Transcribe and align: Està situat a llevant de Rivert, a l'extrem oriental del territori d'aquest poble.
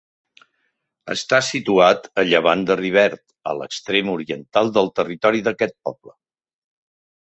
Està 1.15 1.39
situat 1.47 2.09
a 2.23 2.23
llevant 2.31 2.65
de 2.69 2.77
Rivert, 2.81 3.21
a 3.51 3.55
l'extrem 3.61 4.11
oriental 4.17 4.73
del 4.79 4.91
territori 5.01 5.45
d'aquest 5.49 5.77
poble. 5.91 6.17